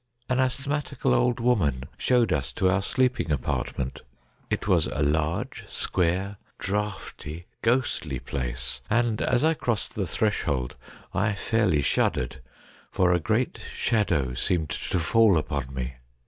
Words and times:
An 0.29 0.39
asthmatical 0.39 1.13
old 1.13 1.39
woman 1.39 1.83
showed 1.95 2.33
us 2.33 2.51
to 2.53 2.67
our 2.67 2.81
sleeping 2.81 3.29
apartment. 3.31 4.01
It 4.49 4.67
was 4.67 4.87
a 4.87 5.03
large, 5.03 5.63
square, 5.69 6.37
draughty, 6.57 7.45
ghostly 7.61 8.17
place, 8.17 8.81
and, 8.89 9.21
as 9.21 9.43
I 9.43 9.53
crossed 9.53 9.93
the 9.93 10.07
threshold, 10.07 10.75
I 11.13 11.33
fairly 11.33 11.83
shuddered, 11.83 12.41
for 12.89 13.13
a 13.13 13.19
great 13.19 13.59
shadow 13.71 14.33
seemed 14.33 14.71
to 14.71 14.97
fall 14.97 15.37
upon 15.37 15.71
me. 15.71 15.97